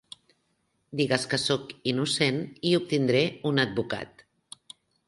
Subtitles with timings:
[1.01, 4.27] Digues que soc innocent i obtindré un advocat.